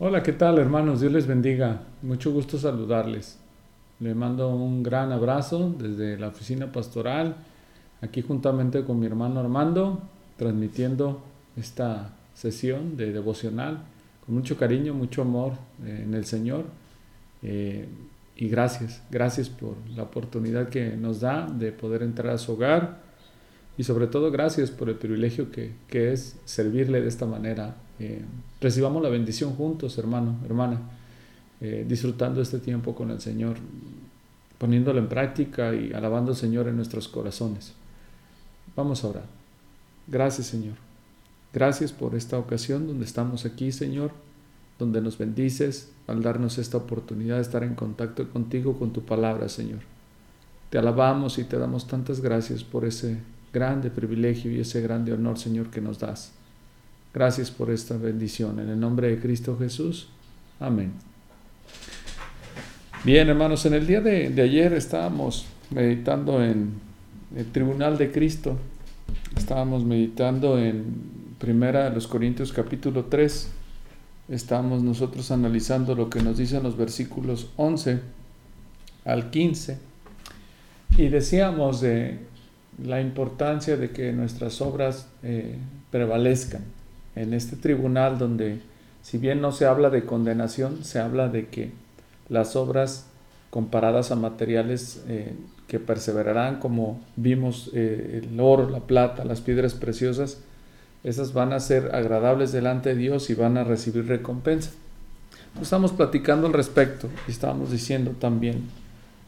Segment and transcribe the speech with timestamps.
[0.00, 1.00] Hola, ¿qué tal hermanos?
[1.00, 1.80] Dios les bendiga.
[2.02, 3.36] Mucho gusto saludarles.
[3.98, 7.34] Le mando un gran abrazo desde la oficina pastoral,
[8.00, 10.00] aquí juntamente con mi hermano Armando,
[10.36, 11.20] transmitiendo
[11.56, 13.82] esta sesión de devocional
[14.24, 15.54] con mucho cariño, mucho amor
[15.84, 16.66] eh, en el Señor.
[17.42, 17.88] Eh,
[18.36, 23.00] y gracias, gracias por la oportunidad que nos da de poder entrar a su hogar
[23.76, 28.22] y sobre todo gracias por el privilegio que, que es servirle de esta manera eh,
[28.60, 30.80] recibamos la bendición juntos, hermano, hermana,
[31.60, 33.56] eh, disfrutando este tiempo con el Señor,
[34.58, 37.72] poniéndolo en práctica y alabando al Señor en nuestros corazones.
[38.76, 39.24] Vamos a orar.
[40.06, 40.74] Gracias, Señor.
[41.52, 44.12] Gracias por esta ocasión donde estamos aquí, Señor,
[44.78, 49.48] donde nos bendices al darnos esta oportunidad de estar en contacto contigo, con tu palabra,
[49.48, 49.80] Señor.
[50.70, 53.18] Te alabamos y te damos tantas gracias por ese
[53.52, 56.32] grande privilegio y ese grande honor, Señor, que nos das.
[57.12, 58.60] Gracias por esta bendición.
[58.60, 60.08] En el nombre de Cristo Jesús.
[60.60, 60.92] Amén.
[63.04, 66.72] Bien, hermanos, en el día de, ayer estábamos meditando en
[67.34, 68.58] el tribunal de Cristo.
[69.36, 73.50] Estábamos meditando en Primera de los Corintios capítulo 3.
[74.28, 78.00] Estamos nosotros analizando lo que nos dicen los versículos 11
[79.04, 79.78] al 15.
[80.98, 82.18] Y decíamos de
[82.84, 85.56] la importancia de que nuestras obras eh,
[85.90, 86.77] prevalezcan
[87.22, 88.60] en este tribunal donde
[89.02, 91.72] si bien no se habla de condenación, se habla de que
[92.28, 93.06] las obras
[93.50, 95.34] comparadas a materiales eh,
[95.66, 100.40] que perseverarán, como vimos eh, el oro, la plata, las piedras preciosas,
[101.04, 104.72] esas van a ser agradables delante de Dios y van a recibir recompensa.
[105.62, 108.64] estamos platicando al respecto y estábamos diciendo también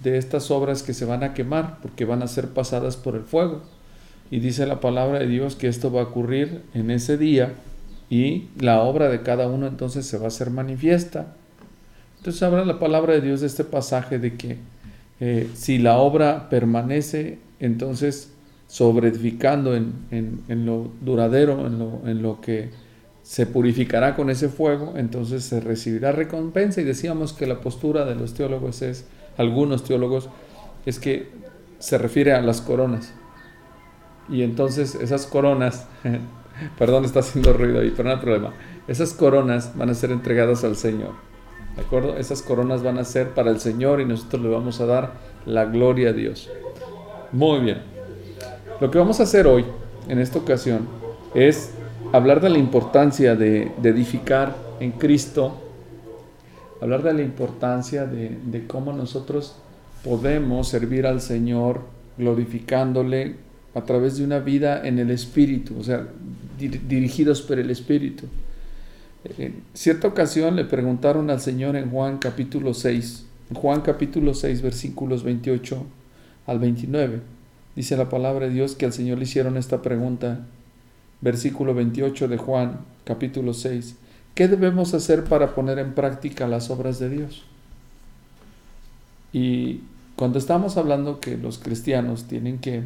[0.03, 3.23] de estas obras que se van a quemar porque van a ser pasadas por el
[3.23, 3.63] fuego.
[4.31, 7.55] Y dice la palabra de Dios que esto va a ocurrir en ese día
[8.11, 11.37] y la obra de cada uno entonces se va a hacer manifiesta.
[12.19, 14.59] Entonces habla la palabra de Dios de este pasaje de que
[15.21, 18.33] eh, si la obra permanece, entonces
[18.67, 22.71] sobreedificando en, en, lo duradero, en lo, en lo que
[23.23, 26.81] se purificará con ese fuego, entonces se recibirá recompensa.
[26.81, 29.07] Y decíamos que la postura de los teólogos es,
[29.37, 30.29] algunos teólogos,
[30.85, 31.29] es que
[31.79, 33.13] se refiere a las coronas.
[34.29, 35.87] Y entonces esas coronas
[36.79, 38.53] Perdón, está haciendo ruido ahí, pero no hay problema.
[38.89, 41.13] Esas coronas van a ser entregadas al Señor.
[41.77, 42.17] ¿De acuerdo?
[42.17, 45.13] Esas coronas van a ser para el Señor y nosotros le vamos a dar
[45.47, 46.51] la gloria a Dios.
[47.33, 47.79] Muy bien.
[48.81, 49.65] Lo que vamos a hacer hoy,
[50.09, 50.89] en esta ocasión,
[51.35, 51.73] es
[52.13, 55.55] hablar de la importancia de, edificar en Cristo,
[56.81, 59.57] hablar de la importancia de, de cómo nosotros
[60.03, 61.83] podemos servir al Señor
[62.17, 63.37] glorificándole
[63.75, 66.07] a través de una vida en el Espíritu, o sea,
[66.69, 68.27] dirigidos por el Espíritu.
[69.39, 75.25] En cierta ocasión le preguntaron al Señor en Juan capítulo 6, Juan capítulo 6 versículos
[75.25, 75.85] 28
[76.47, 77.21] al 29.
[77.77, 80.47] Dice la palabra de Dios que al Señor le hicieron esta pregunta,
[81.21, 83.97] versículo 28 de Juan capítulo 6.
[84.35, 87.45] ¿Qué debemos hacer para poner en práctica las obras de Dios?
[89.33, 89.81] Y
[90.17, 92.85] cuando estamos hablando que los cristianos tienen que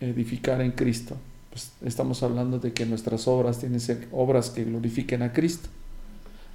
[0.00, 1.16] edificar en Cristo,
[1.54, 5.68] pues estamos hablando de que nuestras obras tienen que ser obras que glorifiquen a Cristo.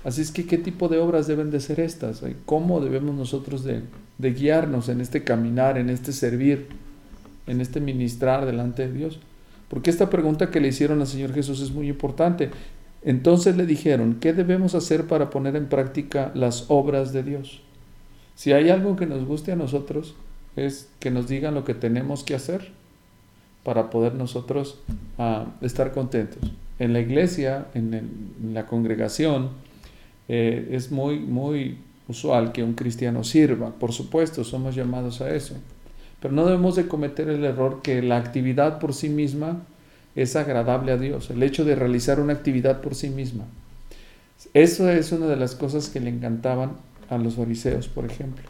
[0.03, 2.21] Así es que, ¿qué tipo de obras deben de ser estas?
[2.45, 3.83] ¿Cómo debemos nosotros de,
[4.17, 6.67] de guiarnos en este caminar, en este servir,
[7.47, 9.19] en este ministrar delante de Dios?
[9.69, 12.49] Porque esta pregunta que le hicieron al Señor Jesús es muy importante.
[13.01, 17.61] Entonces le dijeron, ¿qué debemos hacer para poner en práctica las obras de Dios?
[18.35, 20.15] Si hay algo que nos guste a nosotros,
[20.57, 22.77] es que nos digan lo que tenemos que hacer
[23.69, 24.79] para poder nosotros
[25.19, 26.41] ah, estar contentos.
[26.79, 29.49] En la iglesia, en, la congregación,
[30.27, 33.69] eh, es muy, muy usual que un cristiano sirva.
[33.69, 35.53] Por supuesto, somos llamados a eso.
[36.19, 39.61] Pero no debemos de cometer el error que la actividad por sí misma
[40.15, 41.29] es agradable a Dios.
[41.29, 43.45] El hecho de realizar una actividad por sí misma.
[44.55, 46.71] Eso es una de las cosas que le encantaban
[47.07, 48.45] a los fariseos, por ejemplo.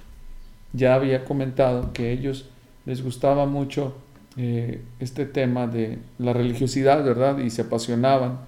[0.71, 2.47] Ya había comentado que ellos
[2.85, 3.95] les gustaba mucho
[4.37, 7.39] eh, este tema de la religiosidad, ¿verdad?
[7.39, 8.39] Y se apasionaban,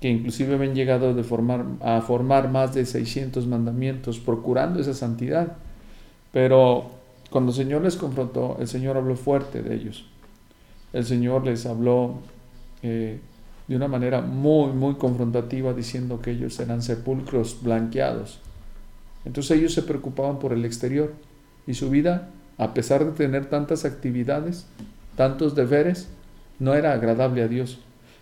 [0.00, 5.56] que inclusive habían llegado de formar, a formar más de 600 mandamientos, procurando esa santidad.
[6.32, 6.90] Pero
[7.30, 10.06] cuando el Señor les confrontó, el Señor habló fuerte de ellos.
[10.92, 12.18] El Señor les habló
[12.82, 13.18] eh,
[13.68, 18.40] de una manera muy, muy confrontativa, diciendo que ellos eran sepulcros blanqueados.
[19.24, 21.12] Entonces ellos se preocupaban por el exterior
[21.66, 24.66] y su vida, a pesar de tener tantas actividades,
[25.16, 26.08] tantos deberes,
[26.58, 27.78] no era agradable a Dios.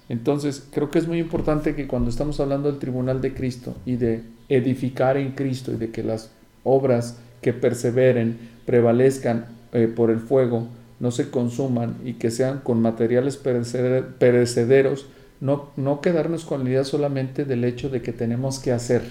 [0.08, 3.96] Entonces, creo que es muy importante que cuando estamos hablando del tribunal de Cristo y
[3.96, 6.30] de edificar en Cristo y de que las
[6.62, 10.68] obras que perseveren, prevalezcan eh, por el fuego,
[11.00, 15.06] no se consuman y que sean con materiales perecederos,
[15.40, 19.02] no, no quedarnos con la idea solamente del hecho de que tenemos que hacer,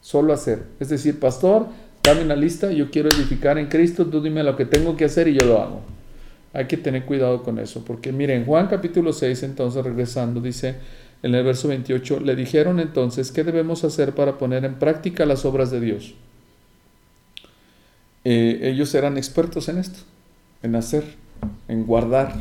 [0.00, 0.64] solo hacer.
[0.78, 1.66] Es decir, pastor,
[2.02, 5.28] dame una lista, yo quiero edificar en Cristo, tú dime lo que tengo que hacer
[5.28, 5.97] y yo lo hago.
[6.58, 10.74] Hay que tener cuidado con eso, porque miren, Juan capítulo 6, entonces regresando, dice
[11.22, 15.44] en el verso 28, le dijeron entonces, ¿qué debemos hacer para poner en práctica las
[15.44, 16.14] obras de Dios?
[18.24, 20.00] Eh, ellos eran expertos en esto,
[20.64, 21.04] en hacer,
[21.68, 22.34] en guardar.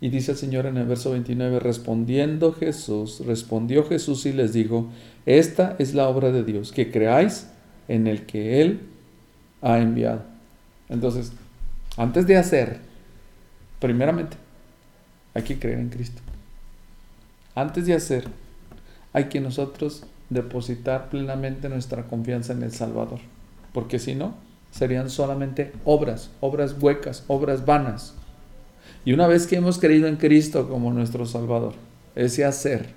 [0.00, 4.86] Y dice el Señor en el verso 29, respondiendo Jesús, respondió Jesús y les dijo,
[5.26, 7.48] esta es la obra de Dios, que creáis
[7.88, 8.78] en el que Él
[9.60, 10.22] ha enviado.
[10.88, 11.32] Entonces,
[11.96, 12.78] antes de hacer,
[13.80, 14.36] primeramente,
[15.34, 16.20] hay que creer en Cristo.
[17.54, 18.28] Antes de hacer,
[19.12, 23.20] hay que nosotros depositar plenamente nuestra confianza en el Salvador.
[23.72, 24.34] Porque si no,
[24.70, 28.14] serían solamente obras, obras huecas, obras vanas.
[29.04, 31.74] Y una vez que hemos creído en Cristo como nuestro Salvador,
[32.14, 32.90] ese hacer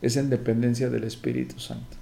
[0.00, 1.96] es en dependencia del Espíritu Santo.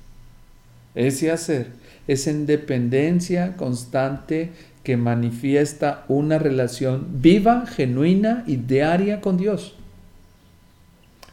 [0.94, 1.68] Ese hacer
[2.06, 4.52] es en dependencia constante
[4.84, 9.74] que manifiesta una relación viva, genuina y diaria con Dios.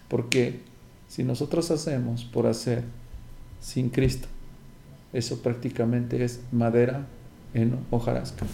[0.07, 0.61] Porque
[1.09, 2.83] si nosotros hacemos por hacer
[3.59, 4.27] sin Cristo,
[5.13, 7.05] eso prácticamente es madera
[7.53, 8.45] en hojarasca.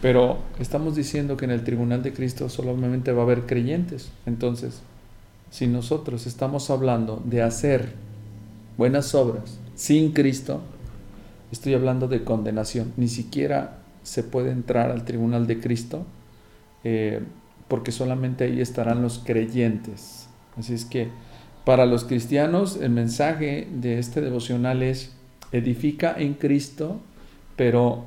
[0.00, 4.10] Pero estamos diciendo que en el tribunal de Cristo solamente va a haber creyentes.
[4.26, 4.82] Entonces,
[5.50, 7.92] si nosotros estamos hablando de hacer
[8.76, 10.60] buenas obras sin Cristo,
[11.54, 12.92] estoy hablando de condenación.
[12.96, 16.04] Ni siquiera se puede entrar al tribunal de Cristo
[16.82, 17.20] eh,
[17.68, 20.28] porque solamente ahí estarán los creyentes.
[20.56, 21.08] Así es que
[21.64, 25.12] para los cristianos el mensaje de este devocional es
[25.52, 27.00] edifica en Cristo,
[27.56, 28.04] pero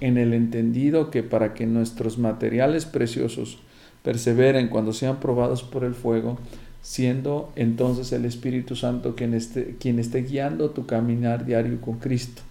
[0.00, 3.60] en el entendido que para que nuestros materiales preciosos
[4.02, 6.38] perseveren cuando sean probados por el fuego,
[6.82, 12.42] siendo entonces el Espíritu Santo quien esté, quien esté guiando tu caminar diario con Cristo.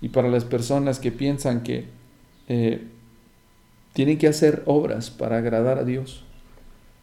[0.00, 1.86] Y para las personas que piensan que
[2.48, 2.82] eh,
[3.92, 6.24] tienen que hacer obras para agradar a Dios,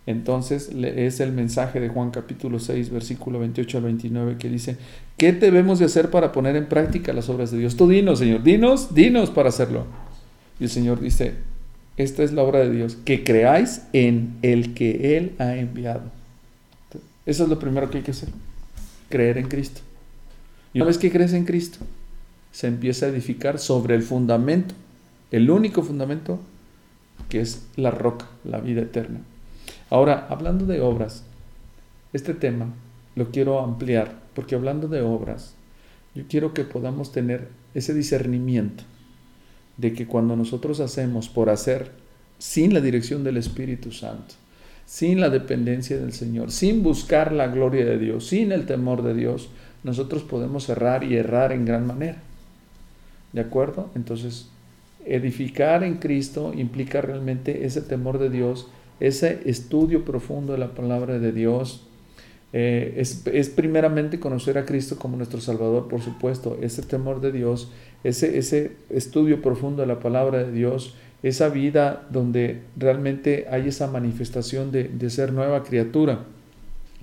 [0.07, 4.77] entonces es el mensaje de Juan capítulo 6, versículo 28 al 29 que dice,
[5.17, 7.75] ¿qué debemos de hacer para poner en práctica las obras de Dios?
[7.75, 9.85] Tú dinos, Señor, dinos, dinos para hacerlo.
[10.61, 11.33] Y el Señor dice,
[11.97, 16.03] esta es la obra de Dios, que creáis en el que Él ha enviado.
[17.25, 18.29] Eso es lo primero que hay que hacer,
[19.09, 19.81] creer en Cristo.
[20.73, 21.79] Y una vez que crees en Cristo,
[22.57, 24.73] se empieza a edificar sobre el fundamento,
[25.29, 26.39] el único fundamento
[27.29, 29.19] que es la roca, la vida eterna.
[29.91, 31.23] Ahora, hablando de obras,
[32.13, 32.73] este tema
[33.15, 35.53] lo quiero ampliar, porque hablando de obras,
[36.15, 38.85] yo quiero que podamos tener ese discernimiento
[39.77, 41.91] de que cuando nosotros hacemos por hacer
[42.39, 44.33] sin la dirección del Espíritu Santo,
[44.87, 49.13] sin la dependencia del Señor, sin buscar la gloria de Dios, sin el temor de
[49.13, 49.49] Dios,
[49.83, 52.23] nosotros podemos errar y errar en gran manera.
[53.37, 53.91] ¿De acuerdo?
[53.93, 54.49] Entonces,
[55.05, 58.67] edificar en Cristo implica realmente ese temor de Dios
[58.99, 61.83] ese estudio profundo de la palabra de Dios.
[62.51, 67.71] Eh, es, primeramente conocer a Cristo como nuestro Salvador, por supuesto, ese temor de Dios,
[68.03, 73.85] ese, ese estudio profundo de la palabra de Dios, esa vida donde realmente hay esa
[73.85, 76.25] manifestación de, ser nueva criatura.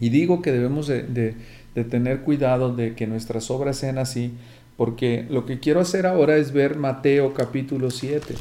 [0.01, 4.33] Y digo que debemos de, de tener cuidado de que nuestras obras sean así,
[4.77, 8.35] porque lo que quiero hacer ahora es ver Mateo capítulo 7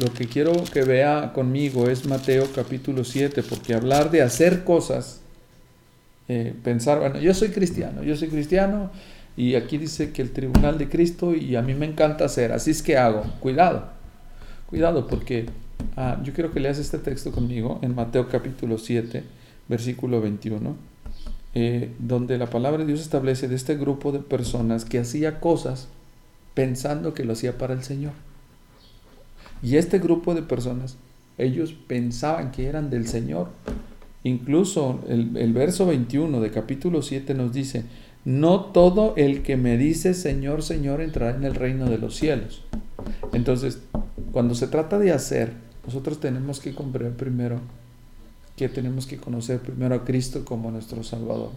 [0.00, 5.22] lo que quiero que vea conmigo es Mateo capítulo 7, porque hablar de hacer cosas,
[6.28, 8.90] eh, pensar, bueno, yo soy cristiano, yo soy cristiano
[9.38, 12.72] y aquí dice que el tribunal de Cristo y a mí me encanta hacer, así
[12.72, 13.88] es que hago, cuidado,
[14.66, 15.46] cuidado, porque
[15.96, 19.24] ah, yo quiero que leas este texto conmigo en Mateo capítulo 7,
[19.66, 20.76] versículo 21.
[21.58, 25.88] Eh, donde la palabra de Dios establece de este grupo de personas que hacía cosas
[26.52, 28.12] pensando que lo hacía para el Señor.
[29.62, 30.98] Y este grupo de personas,
[31.38, 33.48] ellos pensaban que eran del Señor.
[34.22, 37.84] Incluso el, verso 21 de capítulo 7 nos dice,
[38.26, 42.64] no todo el que me dice Señor, Señor entrará en el reino de los cielos.
[43.32, 43.80] Entonces,
[44.30, 45.54] cuando se trata de hacer,
[45.86, 47.62] nosotros tenemos que comprender primero
[48.56, 51.50] que tenemos que conocer primero a Cristo como nuestro Salvador.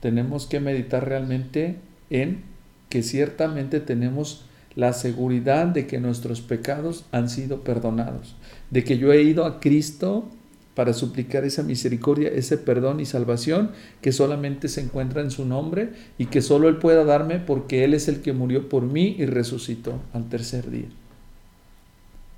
[0.00, 1.76] Tenemos que meditar realmente
[2.10, 2.42] en
[2.88, 8.36] que ciertamente tenemos la seguridad de que nuestros pecados han sido perdonados,
[8.70, 10.28] de que yo he ido a Cristo
[10.74, 15.90] para suplicar esa misericordia, ese perdón y salvación que solamente se encuentra en su nombre
[16.16, 19.26] y que solo Él pueda darme porque Él es el que murió por mí y
[19.26, 20.88] resucitó al tercer día.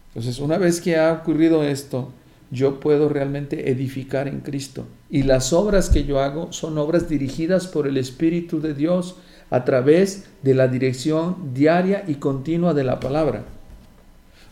[0.08, 2.12] Entonces, una vez que ha ocurrido esto,
[2.54, 4.86] yo puedo realmente edificar en Cristo.
[5.10, 9.16] Y las obras que yo hago son obras dirigidas por el Espíritu de Dios
[9.50, 13.44] a través de la dirección diaria y continua de la palabra.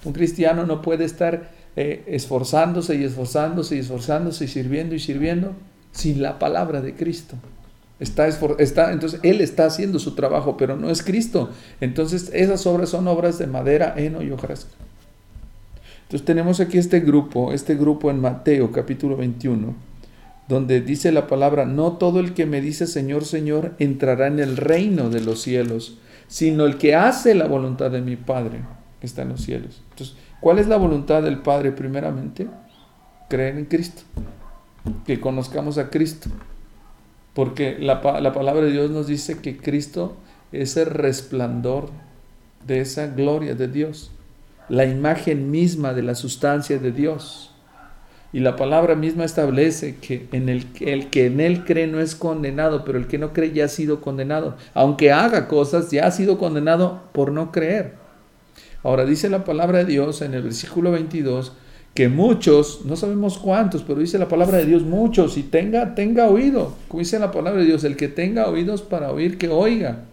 [0.05, 5.55] Un cristiano no puede estar eh, esforzándose y esforzándose y esforzándose y sirviendo y sirviendo
[5.93, 7.37] sin la palabra de Cristo.
[8.01, 11.51] Está, está, entonces Él está haciendo su trabajo, pero no es Cristo.
[11.81, 14.73] Entonces esas obras son obras de madera, heno y hojarasca.
[16.13, 19.75] Entonces tenemos aquí este grupo, este grupo en Mateo capítulo 21,
[20.47, 24.59] donde dice la palabra, no todo el que me dice Señor, Señor entrará en el
[24.59, 25.97] reino de los cielos,
[26.29, 28.61] sino el que hace la voluntad de mi Padre
[29.01, 29.81] que está en los cielos.
[29.93, 32.47] Entonces, ¿cuál es la voluntad del Padre primeramente?
[33.31, 34.03] Creer en Cristo,
[35.07, 36.29] que conozcamos a Cristo,
[37.33, 40.15] porque la, la palabra de Dios nos dice que Cristo
[40.53, 41.89] es el resplandor
[42.67, 44.11] de esa gloria de Dios
[44.69, 47.51] la imagen misma de la sustancia de Dios.
[48.33, 52.97] Y la palabra misma establece que el, que en él cree no es condenado, pero
[52.97, 54.57] el que no cree ya ha sido condenado.
[54.73, 57.95] Aunque haga cosas, ya ha sido condenado por no creer.
[58.83, 61.53] Ahora dice la palabra de Dios en el versículo 22
[61.95, 66.27] que muchos, no sabemos cuántos, pero dice la palabra de Dios muchos, y tenga, tenga
[66.27, 70.05] oído, como dice la palabra de Dios, el que tenga oídos para oír, que oiga.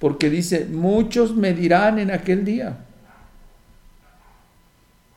[0.00, 2.78] Porque dice, muchos me dirán en aquel día.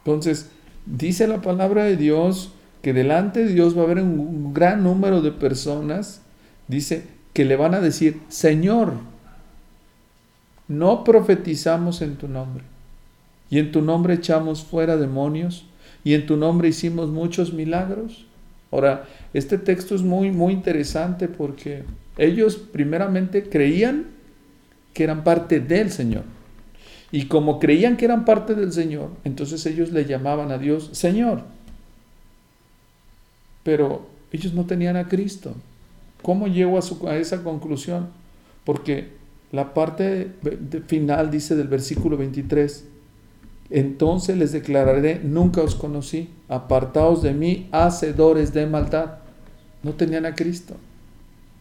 [0.08, 0.50] Entonces,
[0.86, 5.22] dice la palabra de Dios que delante de Dios va a haber un gran número
[5.22, 6.22] de personas,
[6.70, 8.94] dice, que le van a decir, Señor,
[10.70, 12.64] no profetizamos en tu nombre,
[13.50, 15.66] y en tu nombre echamos fuera demonios,
[16.06, 18.26] y en tu nombre hicimos muchos milagros.
[18.72, 21.84] Ahora, este texto es muy, muy interesante porque
[22.18, 24.06] ellos primeramente creían
[24.94, 26.37] que eran parte del Señor.
[27.12, 31.44] Y como creían que eran parte del Señor, entonces ellos le llamaban a Dios Señor.
[33.64, 35.54] Pero ellos no tenían a Cristo.
[36.22, 38.10] ¿Cómo llego a, esa conclusión?
[38.66, 39.10] Porque
[39.52, 40.32] la parte
[40.88, 42.86] final dice del versículo 23,
[43.70, 49.20] entonces les declararé, nunca os conocí, apartaos de mí, hacedores de maldad.
[49.84, 50.76] No tenían a Cristo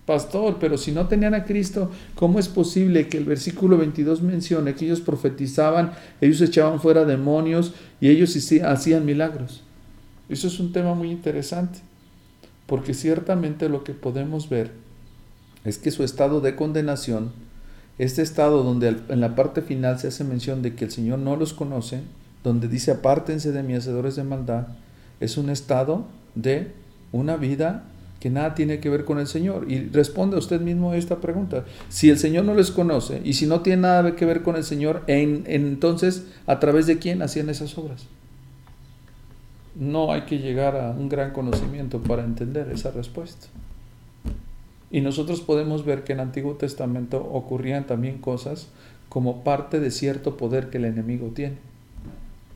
[0.07, 4.75] pastor, pero si no tenían a Cristo, ¿cómo es posible que el versículo 22 mencione
[4.75, 9.63] que ellos profetizaban, ellos echaban fuera demonios y ellos hacían milagros?
[10.29, 11.81] Eso es un tema muy interesante,
[12.67, 14.71] porque ciertamente lo que podemos ver
[15.65, 17.33] es que su estado de condenación,
[17.99, 21.35] este estado donde en la parte final se hace mención de que el Señor no
[21.35, 22.03] los conoce,
[22.45, 24.69] donde dice apártense de mí, hacedores de maldad,
[25.19, 26.73] es un estado de
[27.11, 27.85] una vida
[28.21, 29.71] que nada tiene que ver con el Señor.
[29.71, 31.65] Y responde usted mismo esta pregunta.
[31.89, 34.65] Si el Señor no les conoce y si no tiene nada que ver con el
[34.65, 38.07] Señor, en, entonces, ¿a través de quién hacían esas obras?
[39.75, 43.49] No hay que llegar a un gran conocimiento para entender esa respuesta.
[44.91, 48.69] Y nosotros podemos ver que en el Antiguo Testamento ocurrían también cosas
[49.09, 51.57] como parte de cierto poder que el enemigo tiene.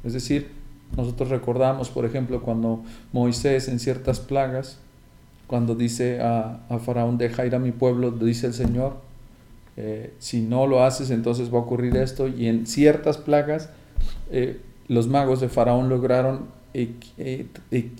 [0.05, 0.49] Es decir,
[0.97, 4.79] nosotros recordamos, por ejemplo, cuando Moisés en ciertas plagas
[5.51, 8.99] cuando dice a, Faraón, deja ir a mi pueblo, dice el Señor,
[9.77, 12.29] eh, si no lo haces, entonces va a ocurrir esto.
[12.29, 13.69] Y en ciertas plagas,
[14.31, 17.49] eh, los magos de Faraón lograron eh,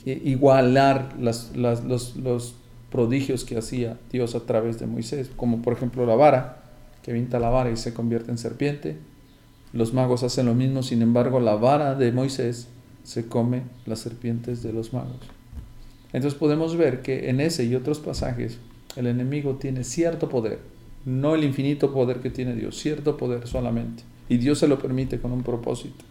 [0.05, 2.55] igualar los, los,
[2.89, 6.63] prodigios que hacía Dios a través de Moisés, como por ejemplo la vara,
[7.03, 8.97] que vinta la vara y se convierte en serpiente.
[9.73, 12.69] Los magos hacen lo mismo, sin embargo, la vara de Moisés
[13.03, 15.40] se come las serpientes de los magos.
[16.13, 18.59] Entonces podemos ver que en ese y otros pasajes
[18.97, 20.59] el enemigo tiene cierto poder,
[21.05, 24.03] no el infinito poder que tiene Dios, cierto poder solamente.
[24.29, 26.05] Y Dios se lo permite con un propósito.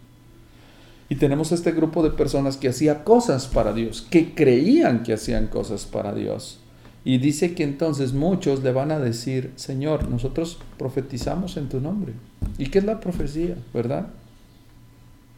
[1.08, 5.48] Y tenemos este grupo de personas que hacía cosas para Dios, que creían que hacían
[5.48, 6.60] cosas para Dios.
[7.04, 12.12] Y dice que entonces muchos le van a decir, Señor, nosotros profetizamos en tu nombre.
[12.58, 14.08] ¿Y qué es la profecía, verdad?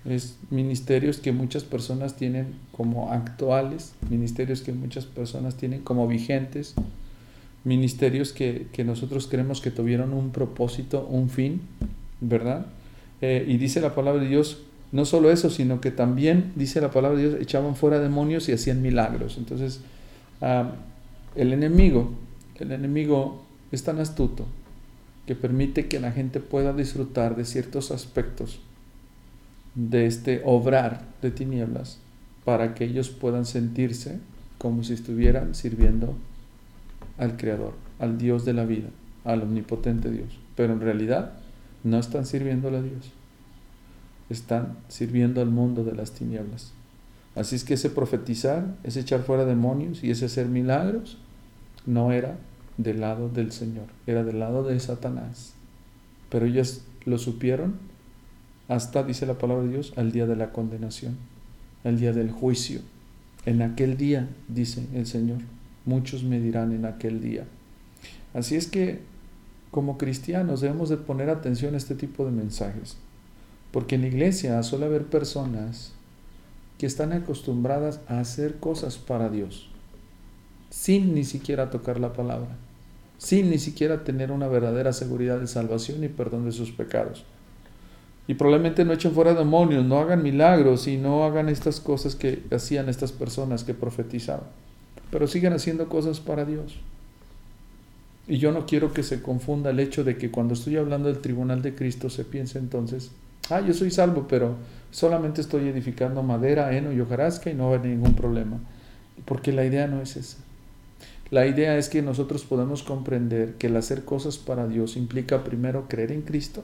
[0.05, 6.75] Es ministerios que muchas personas tienen como actuales, ministerios que muchas personas tienen como vigentes,
[7.65, 11.61] ministerios que, nosotros creemos que tuvieron un propósito, un fin,
[12.21, 12.67] ¿verdad?
[13.21, 16.91] Eh, y dice la palabra de Dios, no solo eso, sino que también, dice la
[16.91, 19.39] palabra de Dios, echaban fuera demonios y hacían milagros.
[19.39, 19.81] Entonces,
[20.41, 20.73] ah,
[21.37, 22.13] el enemigo,
[22.59, 24.47] el enemigo es tan astuto
[25.27, 28.59] que permite que la gente pueda disfrutar de ciertos aspectos
[29.75, 31.99] de este obrar de tinieblas
[32.45, 34.19] para que ellos puedan sentirse
[34.59, 36.15] como si estuvieran sirviendo
[37.19, 38.89] al Creador, al Dios de la vida,
[39.25, 40.39] al omnipotente Dios.
[40.57, 41.33] Pero en realidad
[41.85, 43.11] no están sirviéndole a Dios,
[44.31, 46.73] están sirviendo al mundo de las tinieblas.
[47.35, 51.19] Así es que ese profetizar, ese echar fuera demonios y ese hacer milagros,
[51.87, 52.37] no era
[52.77, 55.55] del lado del Señor, era del lado de Satanás.
[56.29, 57.77] Pero ellos lo supieron
[58.75, 61.19] hasta, dice la palabra de Dios, al día de la condenación,
[61.85, 62.81] al día del juicio.
[63.45, 65.39] En aquel día, dice el Señor,
[65.85, 67.45] muchos me dirán en aquel día.
[68.33, 69.01] Así es que
[69.71, 72.97] como cristianos debemos de poner atención a este tipo de mensajes,
[73.73, 75.93] porque en la iglesia suele haber personas
[76.79, 79.69] que están acostumbradas a hacer cosas para Dios,
[80.71, 82.57] sin ni siquiera tocar la palabra,
[83.19, 87.27] sin ni siquiera tener una verdadera seguridad de salvación y perdón de sus pecados.
[88.29, 92.43] Y probablemente no echen fuera demonios, no hagan milagros y no hagan estas cosas que
[92.53, 94.47] hacían estas personas que profetizaban.
[95.11, 96.79] Pero sigan haciendo cosas para Dios.
[98.29, 101.21] Y yo no quiero que se confunda el hecho de que cuando estoy hablando del
[101.21, 103.11] tribunal de Cristo se piense entonces,
[103.51, 104.55] ah, yo soy salvo, pero
[104.93, 108.61] solamente estoy edificando madera, heno y hojarasca y no va ningún problema.
[109.25, 110.39] Porque la idea no es esa.
[111.31, 115.87] La idea es que nosotros podemos comprender que el hacer cosas para Dios implica primero
[115.89, 116.63] creer en Cristo,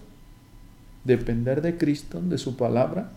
[1.05, 3.11] depender de Cristo, de su palabra,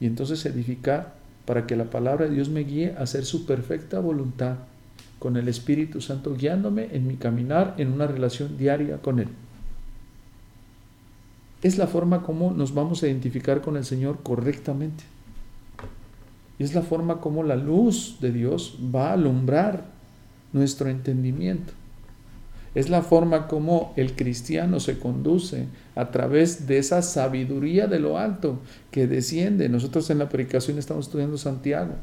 [0.00, 4.00] y entonces edificar para que la palabra de Dios me guíe a hacer su perfecta
[4.00, 4.56] voluntad
[5.18, 9.28] con el Espíritu Santo guiándome en mi caminar en una relación diaria con Él.
[11.62, 15.04] Es la forma como nos vamos a identificar con el Señor correctamente.
[16.58, 19.84] Es la forma como la luz de Dios va a alumbrar
[20.52, 21.72] nuestro entendimiento.
[22.74, 28.18] Es la forma como el cristiano se conduce a través de esa sabiduría de lo
[28.18, 28.60] alto
[28.90, 29.68] que desciende.
[29.68, 31.94] Nosotros en la predicación estamos estudiando Santiago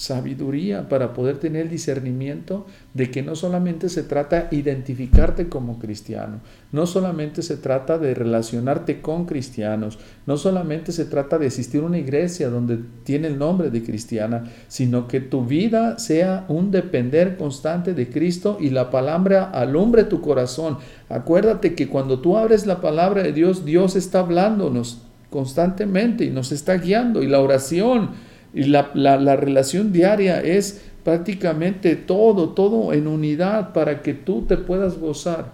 [0.00, 2.64] sabiduría para poder tener discernimiento
[2.94, 6.40] de que no solamente se trata de identificarte como cristiano,
[6.72, 11.86] no solamente se trata de relacionarte con cristianos, no solamente se trata de asistir a
[11.86, 17.36] una iglesia donde tiene el nombre de cristiana, sino que tu vida sea un depender
[17.36, 20.78] constante de Cristo y la palabra alumbre tu corazón.
[21.10, 26.52] Acuérdate que cuando tú abres la palabra de Dios, Dios está hablándonos constantemente y nos
[26.52, 33.72] está guiando y la oración y la, relación diaria es prácticamente todo, todo en unidad
[33.72, 35.52] para que tú te puedas gozar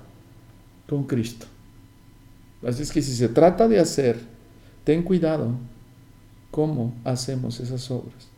[0.88, 1.46] con Cristo.
[2.66, 4.16] Así es que si se trata de hacer,
[4.84, 5.50] ten cuidado
[6.50, 8.28] cómo hacemos esas obras.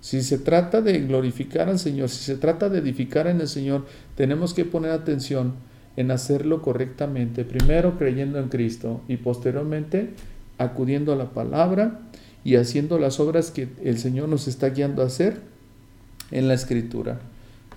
[0.00, 3.86] Si se trata de glorificar al Señor, si se trata de edificar en el Señor,
[4.16, 5.54] tenemos que poner atención
[5.96, 10.10] en hacerlo correctamente, primero creyendo en Cristo y posteriormente
[10.58, 12.00] acudiendo a la palabra
[12.44, 15.40] y haciendo las obras que el Señor nos está guiando a hacer
[16.30, 17.20] en la Escritura.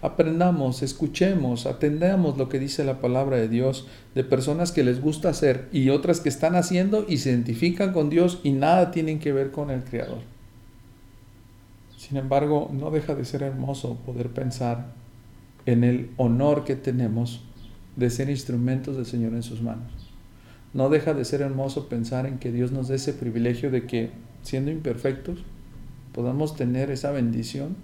[0.02, 5.30] Aprendamos, escuchemos, atendamos lo que dice la palabra de Dios de personas que les gusta
[5.30, 9.34] hacer y otras que están haciendo y se identifican con Dios y nada tienen que
[9.34, 10.20] ver con el Creador.
[11.98, 14.92] Sin embargo, no deja de ser hermoso poder pensar
[15.66, 17.42] en el honor que tenemos
[17.96, 19.92] de ser instrumentos del Señor en sus manos.
[20.74, 24.12] No deja de ser hermoso pensar en que Dios nos dé ese privilegio de que
[24.48, 25.40] siendo imperfectos,
[26.14, 27.76] podamos tener esa bendición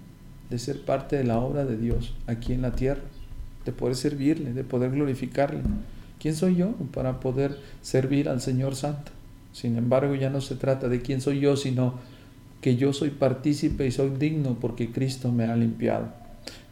[0.48, 3.02] de ser parte de la obra de Dios aquí en la tierra,
[3.66, 5.60] de poder servirle, de poder glorificarle.
[6.18, 9.12] ¿Quién soy yo para poder servir al Señor Santo?
[9.52, 11.96] Sin embargo, ya no se trata de quién soy yo, sino
[12.62, 16.08] que yo soy partícipe y soy digno porque Cristo me ha limpiado.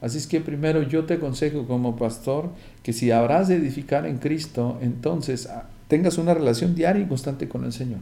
[0.01, 2.49] Así es que primero yo te aconsejo como pastor
[2.83, 7.47] que si habrás de edificar en Cristo, entonces ah, tengas una relación diaria y constante
[7.47, 8.01] con el Señor.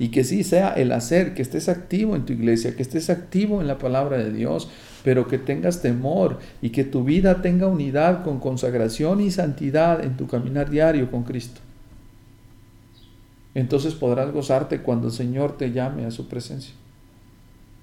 [0.00, 3.60] Y que sí sea el hacer, que estés activo en tu iglesia, que estés activo
[3.60, 4.70] en la palabra de Dios,
[5.04, 10.16] pero que tengas temor y que tu vida tenga unidad con consagración y santidad en
[10.16, 11.60] tu caminar diario con Cristo.
[13.54, 16.72] Entonces podrás gozarte cuando el Señor te llame a su presencia.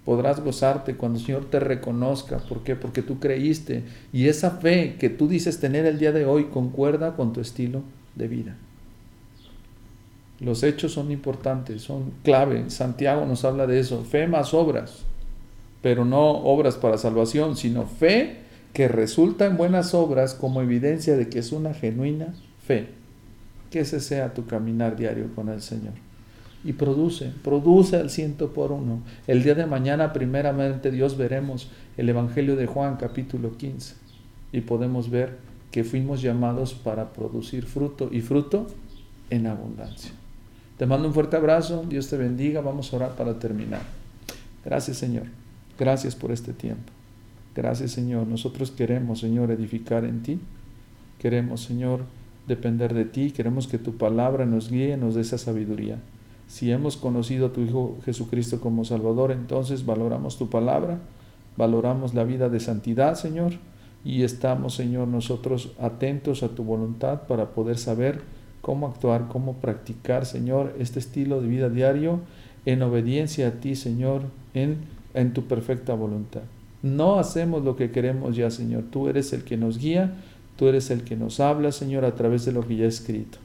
[0.04, 2.40] Podrás gozarte cuando el Señor te reconozca.
[2.40, 2.76] ¿Por qué?
[2.76, 7.16] Porque tú creíste y esa fe que tú dices tener el día de hoy concuerda
[7.16, 7.84] con tu estilo
[8.16, 8.56] de vida.
[10.40, 12.70] Los hechos son importantes, son clave.
[12.70, 14.04] Santiago nos habla de eso.
[14.04, 15.04] Fe más obras,
[15.82, 18.38] pero no obras para salvación, sino fe
[18.74, 22.90] que resulta en buenas obras como evidencia de que es una genuina fe.
[23.72, 25.94] Que ese sea tu caminar diario con el Señor.
[26.64, 29.02] Y produce, produce al ciento por uno.
[29.26, 33.96] El día de mañana, primeramente, Dios veremos el Evangelio de Juan, capítulo 15.
[34.52, 35.38] Y podemos ver
[35.72, 38.68] que fuimos llamados para producir fruto y fruto
[39.30, 40.12] en abundancia.
[40.78, 43.82] Te mando un fuerte abrazo, Dios te bendiga, vamos a orar para terminar.
[44.64, 45.26] Gracias Señor.
[45.78, 46.92] Gracias por este tiempo.
[47.58, 48.28] Gracias, Señor.
[48.28, 50.40] Nosotros queremos, Señor, edificar en ti.
[51.18, 52.02] Queremos, Señor,
[52.48, 53.32] depender de ti.
[53.32, 55.98] Queremos que tu palabra nos guíe, nos dé esa sabiduría.
[56.48, 61.00] Si hemos conocido a tu Hijo Jesucristo como Salvador, entonces valoramos tu palabra,
[61.58, 63.54] valoramos la vida de santidad, Señor,
[64.06, 68.22] y estamos, Señor, nosotros atentos a tu voluntad para poder saber
[68.68, 72.20] cómo actuar, cómo practicar, Señor, este estilo de vida diario
[72.66, 74.80] en obediencia a ti, Señor, en,
[75.14, 76.42] en tu perfecta voluntad.
[76.84, 78.84] No hacemos lo que queremos ya, Señor.
[78.92, 80.16] Tú eres el que nos guía,
[80.58, 83.38] tú eres el que nos habla, Señor, a través de lo que ya he escrito.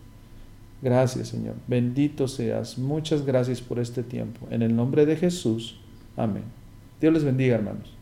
[0.83, 1.55] Gracias, Señor.
[1.69, 2.77] Bendito seas.
[2.77, 4.49] Muchas gracias por este tiempo.
[4.51, 5.79] En el nombre de Jesús.
[6.17, 6.43] Amén.
[7.01, 8.02] Dios les bendiga, hermanos.